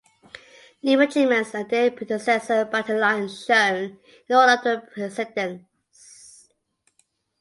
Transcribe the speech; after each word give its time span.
New 0.81 0.99
regiments 0.99 1.53
and 1.53 1.69
their 1.69 1.91
predecessor 1.91 2.65
battalions 2.65 3.45
shown 3.45 3.99
in 4.27 4.35
order 4.35 4.81
of 4.81 4.89
precedence. 4.89 6.49